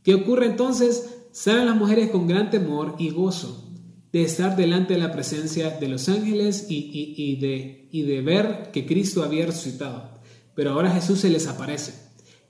[0.03, 1.27] ¿Qué ocurre entonces?
[1.31, 3.66] Salen las mujeres con gran temor y gozo
[4.11, 8.85] de estar delante de la presencia de los ángeles y, de, y de ver que
[8.85, 10.11] Cristo había resucitado.
[10.55, 11.93] Pero ahora Jesús se les aparece.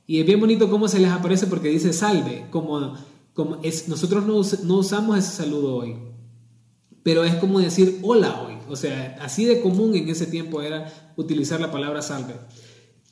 [0.05, 2.95] Y es bien bonito cómo se les aparece porque dice salve, como,
[3.33, 5.95] como es, nosotros no, no usamos ese saludo hoy,
[7.03, 8.53] pero es como decir hola hoy.
[8.69, 12.35] O sea, así de común en ese tiempo era utilizar la palabra salve.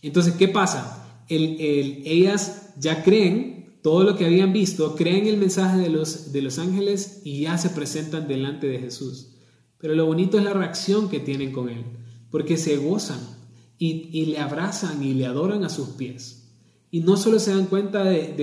[0.01, 1.23] Entonces, ¿qué pasa?
[1.27, 3.54] El, el, ellas ya creen
[3.85, 7.55] todo lo que habían visto, creen el mensaje de los, de los ángeles y ya
[7.59, 9.35] se presentan delante de Jesús.
[9.77, 11.83] Pero lo bonito es la reacción que tienen con Él,
[12.31, 13.19] porque se gozan
[13.77, 16.49] y, le abrazan y le adoran a sus pies.
[16.89, 18.33] Y no solo se dan cuenta de,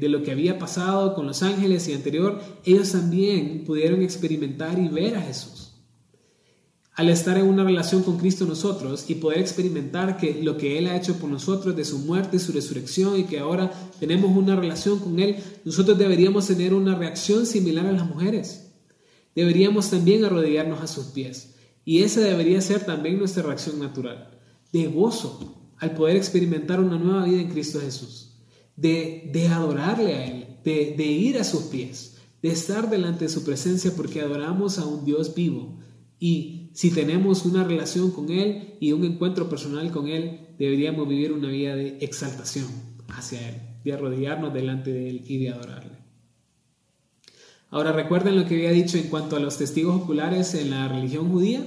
[0.00, 4.88] de, lo que había pasado con los ángeles y anterior, ellos también pudieron experimentar y
[4.88, 5.51] ver a Jesús
[6.94, 10.86] al estar en una relación con Cristo nosotros y poder experimentar que lo que Él
[10.88, 14.98] ha hecho por nosotros, de su muerte, su resurrección y que ahora tenemos una relación
[14.98, 18.72] con Él, nosotros deberíamos tener una reacción similar a las mujeres.
[19.34, 21.54] Deberíamos también arrodillarnos a sus pies.
[21.84, 24.38] Y esa debería ser también nuestra reacción natural,
[24.70, 28.34] de gozo al poder experimentar una nueva vida en Cristo Jesús,
[28.76, 33.30] de, de adorarle a Él, de, de ir a sus pies, de estar delante de
[33.30, 35.78] su presencia porque adoramos a un Dios vivo
[36.20, 41.32] y si tenemos una relación con Él y un encuentro personal con Él, deberíamos vivir
[41.32, 42.66] una vida de exaltación
[43.08, 46.02] hacia Él, de arrodillarnos delante de Él y de adorarle.
[47.70, 51.30] Ahora, ¿recuerden lo que había dicho en cuanto a los testigos oculares en la religión
[51.30, 51.64] judía?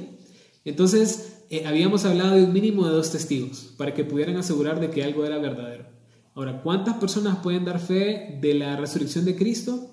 [0.63, 4.89] Entonces, eh, habíamos hablado de un mínimo de dos testigos para que pudieran asegurar de
[4.89, 5.85] que algo era verdadero.
[6.33, 9.91] Ahora, ¿cuántas personas pueden dar fe de la resurrección de Cristo?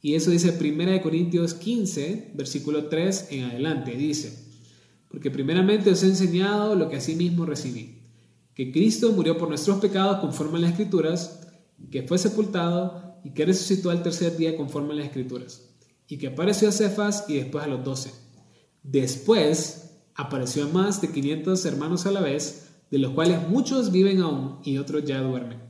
[0.00, 3.92] Y eso dice 1 Corintios 15, versículo 3 en adelante.
[3.92, 4.51] Dice,
[5.12, 8.00] porque primeramente os he enseñado lo que mismo recibí,
[8.54, 11.40] que Cristo murió por nuestros pecados conforme a las Escrituras,
[11.90, 15.68] que fue sepultado y que resucitó al tercer día conforme a las Escrituras,
[16.08, 18.10] y que apareció a Cefas y después a los doce.
[18.82, 24.22] Después apareció a más de 500 hermanos a la vez, de los cuales muchos viven
[24.22, 25.60] aún y otros ya duermen.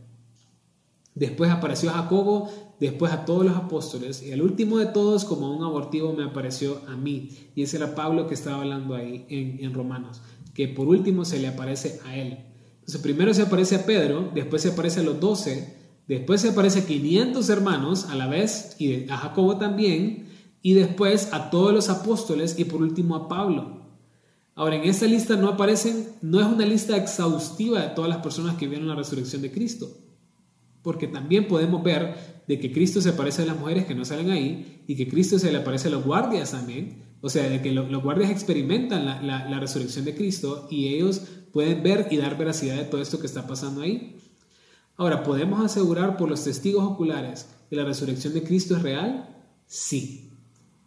[1.17, 2.49] Después apareció a Jacobo
[2.83, 6.81] después a todos los apóstoles y al último de todos como un abortivo me apareció
[6.89, 7.29] a mí.
[7.55, 10.21] Y ese era Pablo que estaba hablando ahí en, Romanos,
[10.53, 12.39] que por último se le aparece a él.
[12.81, 15.77] Entonces primero se aparece a Pedro, después se aparece a los doce,
[16.09, 20.27] después se aparece a 500 hermanos a la vez y a Jacobo también,
[20.61, 23.83] y después a todos los apóstoles y por último a Pablo.
[24.57, 28.57] Ahora, en esta lista no aparecen, no es una lista exhaustiva de todas las personas
[28.57, 29.89] que vieron la resurrección de Cristo,
[30.83, 34.31] porque también podemos ver de que Cristo se parece a las mujeres que no salen
[34.31, 37.03] ahí y que Cristo se le aparece a los guardias también.
[37.21, 42.09] O sea, de que los guardias experimentan la, resurrección de Cristo y ellos pueden ver
[42.11, 44.17] y dar veracidad de todo esto que está pasando ahí.
[44.97, 49.37] Ahora, ¿podemos asegurar por los testigos oculares que la resurrección de Cristo es real?
[49.67, 50.33] Sí,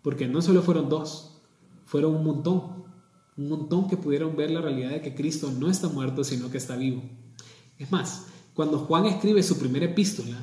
[0.01, 1.41] porque no solo fueron dos,
[1.85, 2.83] fueron un montón,
[3.37, 6.57] un montón que pudieron ver la realidad de que Cristo no está muerto, sino que
[6.57, 7.01] está vivo.
[7.77, 10.37] Es más, cuando Juan escribe su primera epístola,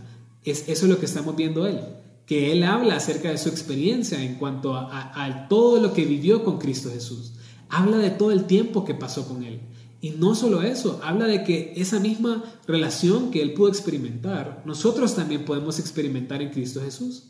[0.44, 1.80] es, eso es lo que estamos viendo él,
[2.26, 6.58] que él habla acerca de su experiencia en cuanto a, todo lo que vivió con
[6.58, 7.32] Cristo Jesús.
[7.70, 9.60] Habla de todo el tiempo que pasó con él.
[10.02, 15.14] Y no solo eso, habla de que esa misma relación que él pudo experimentar, nosotros
[15.14, 17.28] también podemos experimentar en Cristo Jesús.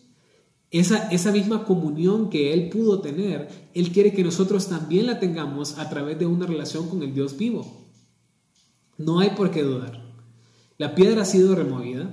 [0.71, 5.79] Esa, esa misma comunión que él pudo tener, él quiere que nosotros también la tengamos
[5.79, 7.89] a través de una relación con el Dios vivo.
[8.97, 10.12] No hay por qué dudar.
[10.83, 12.13] La piedra ha sido removida,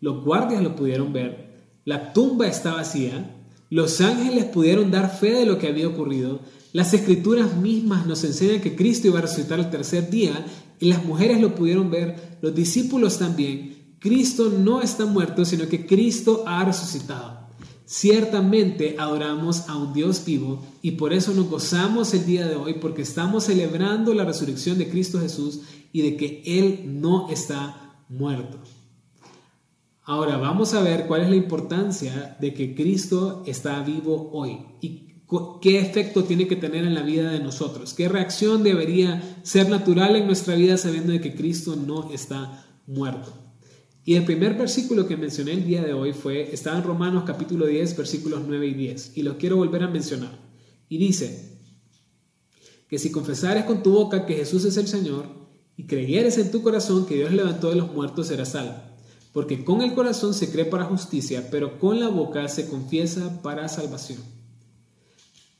[0.00, 3.36] los guardias lo pudieron ver, la tumba está vacía,
[3.70, 6.40] los ángeles pudieron dar fe de lo que había ocurrido,
[6.72, 10.44] las escrituras mismas nos enseñan que Cristo iba a resucitar el tercer día
[10.80, 13.94] y las mujeres lo pudieron ver, los discípulos también.
[14.00, 17.46] Cristo no está muerto, sino que Cristo ha resucitado.
[17.86, 22.74] Ciertamente adoramos a un Dios vivo y por eso nos gozamos el día de hoy
[22.80, 25.60] porque estamos celebrando la resurrección de Cristo Jesús
[25.92, 28.58] y de que Él no está muerto.
[30.02, 35.06] Ahora vamos a ver cuál es la importancia de que Cristo está vivo hoy y
[35.62, 40.16] qué efecto tiene que tener en la vida de nosotros, qué reacción debería ser natural
[40.16, 43.32] en nuestra vida sabiendo que Cristo no está muerto.
[44.04, 47.66] Y el primer versículo que mencioné el día de hoy fue, está en Romanos capítulo
[47.66, 50.36] 10, versículos 9 y 10, y lo quiero volver a mencionar.
[50.88, 51.50] Y dice,
[52.90, 55.26] que si confesares con tu boca que Jesús es el Señor,
[55.80, 58.74] y creyeres en tu corazón que Dios levantó de los muertos, serás salvo.
[59.32, 63.66] Porque con el corazón se cree para justicia, pero con la boca se confiesa para
[63.66, 64.18] salvación.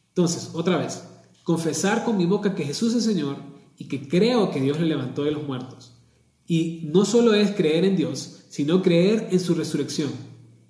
[0.09, 1.05] Entonces, otra vez,
[1.43, 3.39] confesar con mi boca que Jesús es Señor
[3.79, 5.93] y que creo que Dios le levantó de los muertos.
[6.47, 10.11] Y no solo es creer en Dios, sino creer en su resurrección.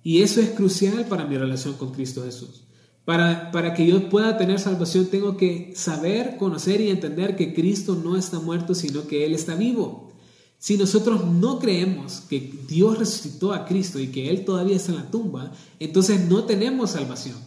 [0.01, 2.63] Y eso es crucial para mi relación con Cristo Jesús.
[3.05, 7.99] Para, para, que yo pueda tener salvación tengo que saber, conocer y entender que Cristo
[8.01, 10.11] no está muerto, sino que Él está vivo.
[10.59, 14.99] Si nosotros no creemos que Dios resucitó a Cristo y que Él todavía está en
[14.99, 17.37] la tumba, entonces no tenemos salvación.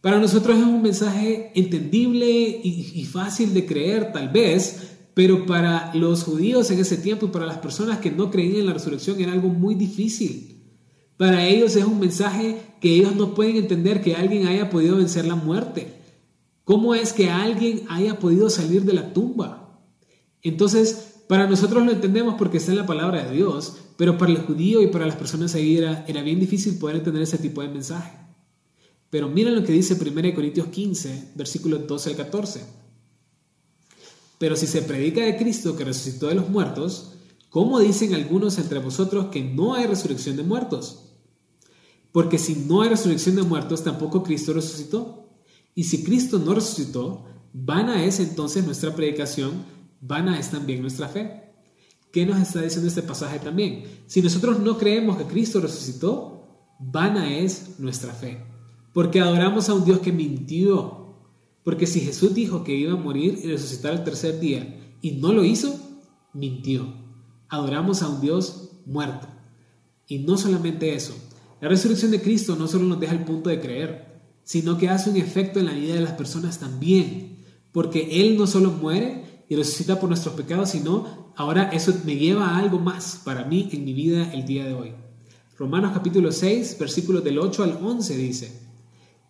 [0.00, 6.24] Para nosotros es un mensaje entendible y, fácil de creer, tal vez, pero para los
[6.24, 9.32] judíos en ese tiempo y para las personas que no creían en la resurrección era
[9.32, 10.61] algo muy difícil.
[11.16, 15.24] Para ellos es un mensaje que ellos no pueden entender que alguien haya podido vencer
[15.24, 16.00] la muerte.
[16.64, 19.80] ¿Cómo es que alguien haya podido salir de la tumba?
[20.42, 24.38] Entonces, para nosotros lo entendemos porque está en la palabra de Dios, pero para el
[24.38, 27.68] judío y para las personas ahí era, era bien difícil poder entender ese tipo de
[27.68, 28.12] mensaje.
[29.10, 32.64] Pero miren lo que dice 1 Corintios 15, versículos 12 al 14.
[34.38, 37.12] Pero si se predica de Cristo que resucitó de los muertos,
[37.52, 41.10] ¿cómo dicen algunos entre vosotros que no hay resurrección de muertos?
[42.10, 45.28] Porque si no hay resurrección de muertos, tampoco Cristo resucitó.
[45.74, 49.64] Y si Cristo no resucitó, vana es entonces nuestra predicación,
[50.00, 51.42] vana es también nuestra fe.
[52.10, 53.84] ¿Qué nos está diciendo este pasaje también?
[54.06, 56.46] Si nosotros no creemos que Cristo resucitó,
[56.78, 58.44] vana es nuestra fe.
[58.94, 61.16] Porque adoramos a un Dios que mintió.
[61.64, 65.32] Porque si Jesús dijo que iba a morir y resucitar el tercer día y no
[65.32, 65.78] lo hizo,
[66.32, 67.01] mintió.
[67.52, 69.28] Adoramos a un Dios muerto.
[70.06, 71.14] Y no solamente eso.
[71.60, 75.10] La resurrección de Cristo no solo nos deja el punto de creer, sino que hace
[75.10, 77.44] un efecto en la vida de las personas también.
[77.70, 82.48] Porque Él no solo muere y resucita por nuestros pecados, sino ahora eso me lleva
[82.48, 84.94] a algo más para mí en mi vida el día de hoy.
[85.58, 88.62] Romanos capítulo 6, versículos del 8 al 11 dice,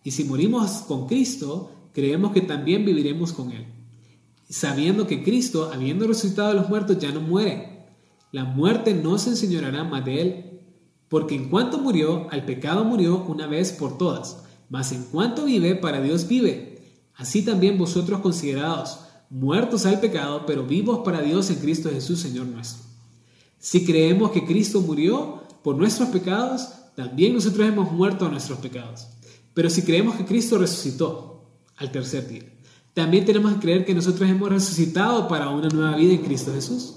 [0.01, 3.65] y si morimos con Cristo, creemos que también viviremos con Él.
[4.49, 7.72] Sabiendo que Cristo, habiendo resucitado de los muertos, ya no muere.
[8.33, 10.59] La muerte no se enseñorará más de Él.
[11.07, 14.43] Porque en cuanto murió, al pecado murió una vez por todas.
[14.71, 16.81] Mas en cuanto vive, para Dios vive.
[17.15, 22.47] Así también vosotros considerados muertos al pecado, pero vivos para Dios en Cristo Jesús, Señor
[22.47, 22.83] nuestro.
[23.59, 29.09] Si creemos que Cristo murió por nuestros pecados, también nosotros hemos muerto a nuestros pecados.
[29.53, 31.43] Pero si creemos que Cristo resucitó
[31.77, 32.43] al tercer día,
[32.95, 36.95] también tenemos que creer que nosotros hemos resucitado para una nueva vida en Cristo Jesús.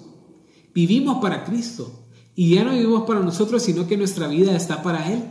[0.76, 5.10] Vivimos para Cristo y ya no vivimos para nosotros, sino que nuestra vida está para
[5.10, 5.24] Él.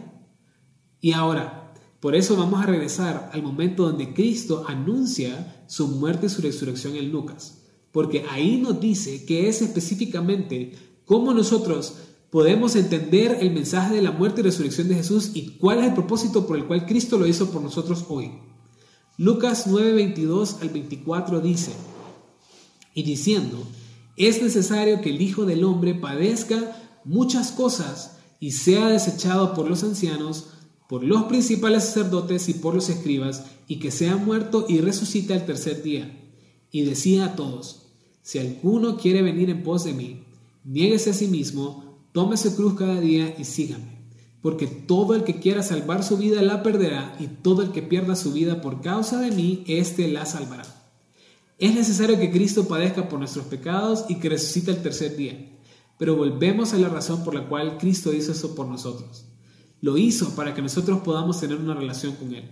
[0.99, 6.29] Y ahora, por eso vamos a regresar al momento donde Cristo anuncia su muerte y
[6.29, 10.73] su resurrección en Lucas, porque ahí nos dice que es específicamente
[11.05, 11.93] cómo nosotros
[12.31, 15.93] podemos entender el mensaje de la muerte y resurrección de Jesús y cuál es el
[15.93, 18.31] propósito por el cual Cristo lo hizo por nosotros hoy.
[19.19, 21.71] Lucas 9, 22 al 24 dice,
[22.95, 23.60] y diciendo,
[24.17, 29.84] es necesario que el Hijo del Hombre padezca muchas cosas y sea desechado por los
[29.84, 30.47] ancianos,
[30.88, 35.45] por los principales sacerdotes y por los escribas, y que sea muerto y resucite al
[35.45, 36.21] tercer día.
[36.71, 37.88] Y decía a todos,
[38.21, 40.23] si alguno quiere venir en pos de mí,
[40.63, 43.99] niéguese a sí mismo, Tome su cruz cada día y sígame,
[44.41, 48.15] porque todo el que quiera salvar su vida la perderá, y todo el que pierda
[48.15, 50.63] su vida por causa de mí, éste la salvará.
[51.58, 55.51] Es necesario que Cristo padezca por nuestros pecados y que resucite el tercer día.
[55.97, 59.26] Pero volvemos a la razón por la cual Cristo hizo eso por nosotros.
[59.80, 62.49] Lo hizo para que nosotros podamos tener una relación con Él.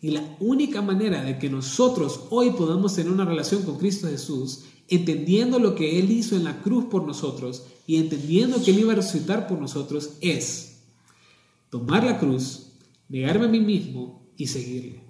[0.00, 4.64] Y la única manera de que nosotros hoy podamos tener una relación con Cristo Jesús
[4.88, 8.92] entendiendo lo que Él hizo en la cruz por nosotros y entendiendo que Él iba
[8.92, 10.82] a resucitar por nosotros, es
[11.68, 12.72] tomar la cruz,
[13.08, 15.09] negarme a mí mismo y seguirle.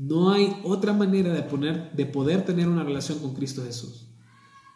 [0.00, 4.06] No hay otra manera de, poner, de poder tener una relación con Cristo Jesús.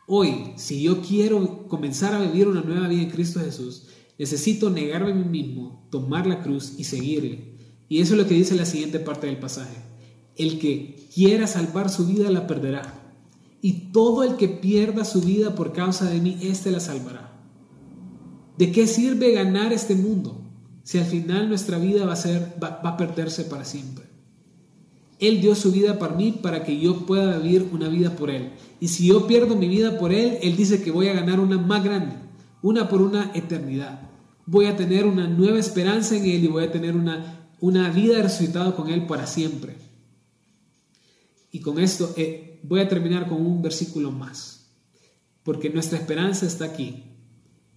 [0.07, 3.87] Hoy, si yo quiero comenzar a vivir una nueva vida en Cristo Jesús,
[4.19, 7.55] necesito negarme a mí mismo, tomar la cruz y seguirle.
[7.89, 9.79] Y eso es lo que dice la siguiente parte del pasaje.
[10.37, 13.15] El que quiera salvar su vida la perderá.
[13.63, 17.33] Y todo el que pierda su vida por causa de mí, éste la salvará.
[18.59, 20.43] ¿De qué sirve ganar este mundo
[20.83, 24.14] si al final nuestra vida va a, ser, va, va a perderse para siempre?
[25.21, 28.53] Él dio su vida para mí para que yo pueda vivir una vida por Él.
[28.81, 31.59] Y si yo pierdo mi vida por Él, Él dice que voy a ganar una
[31.59, 32.17] más grande,
[32.63, 34.11] una por una eternidad.
[34.47, 38.21] Voy a tener una nueva esperanza en Él y voy a tener una, una vida
[38.21, 39.77] resucitada con Él para siempre.
[41.53, 44.67] Y con esto eh, voy a terminar con un versículo más,
[45.45, 47.05] porque nuestra esperanza está aquí.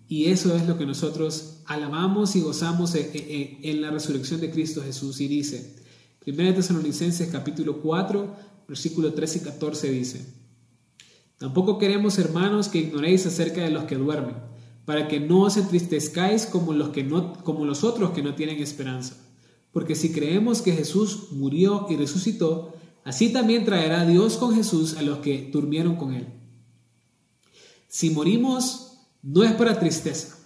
[0.10, 4.50] Y eso es lo que nosotros alabamos y gozamos en, en, en la resurrección de
[4.50, 5.22] Cristo Jesús.
[5.22, 5.76] Y dice,
[6.28, 8.36] 1 Tesalonicenses capítulo 4,
[8.68, 10.26] versículo 13 y 14 dice,
[11.38, 14.36] Tampoco queremos, hermanos, que ignoréis acerca de los que duermen,
[14.84, 18.62] para que no os entristezcáis como los, que no, como los otros que no tienen
[18.62, 19.16] esperanza.
[19.72, 22.74] Porque si creemos que Jesús murió y resucitó,
[23.06, 26.28] así también traerá Dios con Jesús a los que durmieron con él.
[27.88, 30.38] Si morimos, no es para tristeza,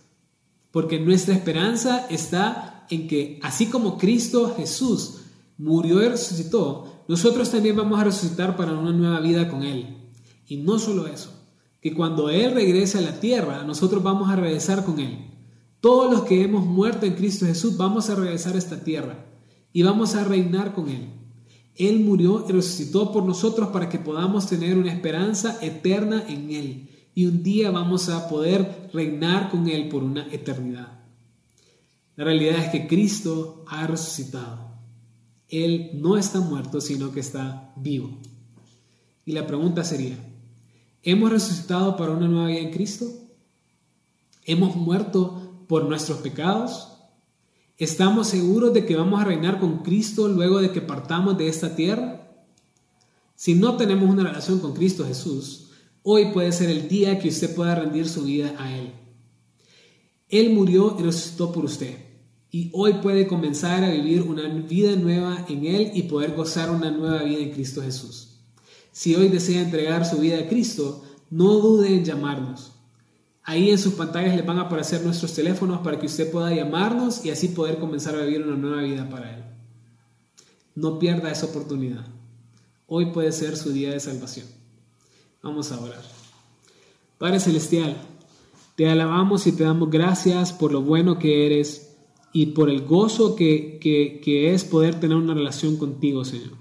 [0.70, 5.21] porque nuestra esperanza está en que, así como Cristo Jesús
[5.62, 10.10] murió y resucitó, nosotros también vamos a resucitar para una nueva vida con Él.
[10.48, 11.32] Y no solo eso,
[11.80, 15.28] que cuando Él regrese a la tierra, nosotros vamos a regresar con Él.
[15.80, 19.26] Todos los que hemos muerto en Cristo Jesús vamos a regresar a esta tierra
[19.72, 21.10] y vamos a reinar con Él.
[21.76, 26.90] Él murió y resucitó por nosotros para que podamos tener una esperanza eterna en Él.
[27.14, 31.00] Y un día vamos a poder reinar con Él por una eternidad.
[32.16, 34.71] La realidad es que Cristo ha resucitado.
[35.52, 38.18] Él no está muerto, sino que está vivo.
[39.26, 40.18] Y la pregunta sería,
[41.04, 43.06] ¿hemos resucitado para una nueva vida en Cristo?
[44.46, 46.88] ¿Hemos muerto por nuestros pecados?
[47.78, 51.76] ¿Estamos seguros de que vamos a reinar con Cristo luego de que partamos de esta
[51.76, 52.30] tierra?
[53.36, 55.72] Si no tenemos una relación con Cristo Jesús,
[56.02, 58.94] hoy puede ser el día que usted pueda rendir su vida a Él.
[60.30, 62.11] Él murió y resucitó por usted
[62.52, 66.92] y hoy puede comenzar a vivir una vida nueva en Él y poder gozar una
[66.92, 68.36] nueva vida en Cristo Jesús.
[68.92, 72.74] Si hoy desea entregar su vida a Cristo, no dude en llamarnos.
[73.44, 77.26] Ahí en sus pantallas le van a aparecer nuestros teléfonos para que usted pueda llamarnos
[77.26, 79.44] y así poder comenzar a vivir una nueva vida para Él.
[80.76, 82.06] No pierda esa oportunidad.
[82.86, 84.46] Hoy puede ser su día de salvación.
[85.42, 86.04] Vamos a orar.
[87.18, 87.96] Padre Celestial,
[88.76, 91.91] te alabamos y te damos gracias por lo bueno que eres
[92.34, 96.58] y por el gozo que, que, es poder tener una relación contigo, Señor.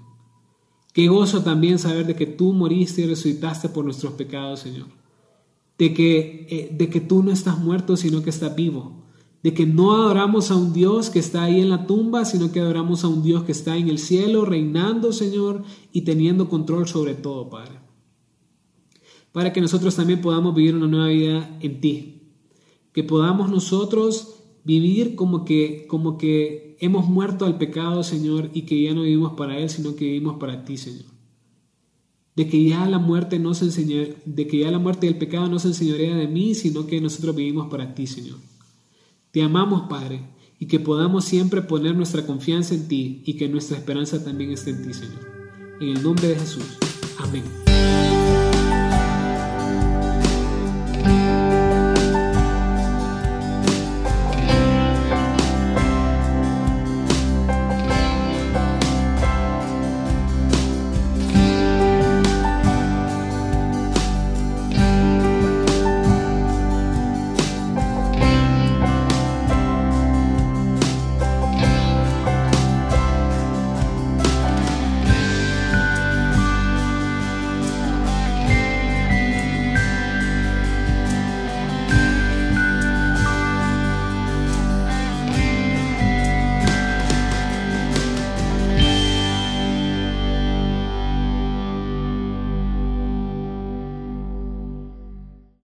[0.92, 4.88] Qué gozo también saber de que tú moriste y resucitaste por nuestros pecados, Señor.
[5.78, 9.04] De que, eh, de que tú no estás muerto, sino que estás vivo.
[9.42, 12.60] De que no adoramos a un Dios que está ahí en la tumba, sino que
[12.60, 15.62] adoramos a un Dios que está en el cielo, reinando, Señor,
[15.92, 17.78] y teniendo control sobre todo, Padre.
[19.30, 22.16] Para que nosotros también podamos vivir una nueva vida en ti.
[22.92, 24.39] Que podamos nosotros
[24.70, 29.32] vivir como que, como que hemos muerto al pecado, Señor, y que ya no vivimos
[29.32, 31.06] para Él, sino que vivimos para ti, Señor.
[32.36, 35.58] De que ya la muerte no de que ya la muerte y el pecado no
[35.58, 38.38] se enseñorea de mí, sino que nosotros vivimos para ti, Señor.
[39.32, 40.22] Te amamos, Padre,
[40.60, 44.70] y que podamos siempre poner nuestra confianza en ti y que nuestra esperanza también esté
[44.70, 45.28] en ti, Señor.
[45.80, 46.78] En el nombre de Jesús.
[47.18, 48.19] Amén.